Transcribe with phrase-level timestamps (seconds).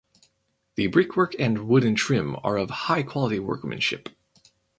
[0.77, 4.09] The brickwork and wooden trim are of high quality workmanship.